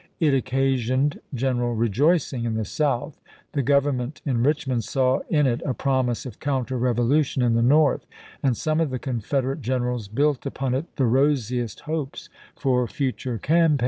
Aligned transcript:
It 0.19 0.33
occasioned 0.33 1.19
general 1.31 1.75
rejoicing 1.75 2.43
in 2.45 2.55
the 2.55 2.65
South. 2.65 3.21
The 3.51 3.61
Government 3.61 4.19
in 4.25 4.37
Eichmond 4.41 4.81
saw 4.81 5.19
in 5.29 5.45
it 5.45 5.61
a 5.63 5.75
promise 5.75 6.25
of 6.25 6.39
counter 6.39 6.75
revolution 6.75 7.43
in 7.43 7.53
the 7.53 7.61
North, 7.61 8.07
and 8.41 8.57
some 8.57 8.79
of 8.81 8.89
the 8.89 8.97
Confederate 8.97 9.61
generals 9.61 10.07
built 10.07 10.43
upon 10.47 10.73
it 10.73 10.95
the 10.95 11.05
rosiest 11.05 11.81
hopes 11.81 12.29
for 12.55 12.87
future 12.87 13.37
campaigns. 13.37 13.79